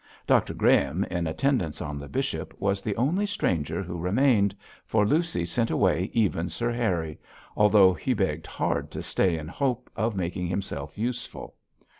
Dr 0.25 0.55
Graham 0.55 1.03
in 1.11 1.27
attendance 1.27 1.79
on 1.79 1.99
the 1.99 2.07
bishop 2.07 2.55
was 2.59 2.81
the 2.81 2.95
only 2.95 3.27
stranger 3.27 3.83
who 3.83 3.99
remained, 3.99 4.55
for 4.83 5.05
Lucy 5.05 5.45
sent 5.45 5.69
away 5.69 6.09
even 6.11 6.49
Sir 6.49 6.71
Harry, 6.71 7.19
although 7.55 7.93
he 7.93 8.15
begged 8.15 8.47
hard 8.47 8.89
to 8.93 9.03
stay 9.03 9.37
in 9.37 9.45
the 9.45 9.51
hope 9.51 9.91
of 9.95 10.15
making 10.15 10.47
himself 10.47 10.97
useful. 10.97 11.53